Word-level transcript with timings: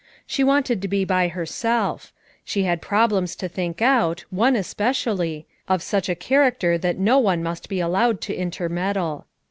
She 0.25 0.43
wanted 0.43 0.81
to 0.81 0.87
be 0.87 1.05
by 1.05 1.27
herself; 1.27 2.11
she 2.43 2.63
had 2.63 2.81
problems 2.81 3.35
to 3.35 3.47
think 3.47 3.83
out, 3.83 4.25
one 4.31 4.55
especially, 4.55 5.45
of 5.67 5.83
such 5.83 6.09
a 6.09 6.15
character 6.15 6.75
that 6.75 6.97
no 6.97 7.19
one 7.19 7.43
must 7.43 7.69
be 7.69 7.79
allowed 7.79 8.19
to 8.21 8.33
intermeddle. 8.33 9.27